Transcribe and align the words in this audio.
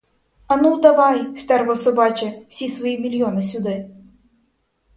Ану, 0.47 0.79
давай, 0.81 1.35
стерво 1.37 1.75
собаче, 1.75 2.33
усі 2.47 2.67
свої 2.67 2.99
мільйони 2.99 3.41
сюди. 3.41 3.89